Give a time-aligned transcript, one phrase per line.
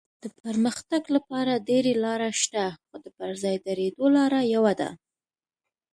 [0.23, 4.89] د پرمختګ لپاره ډېرې لارې شته خو د پر ځای درېدو لاره یوه ده.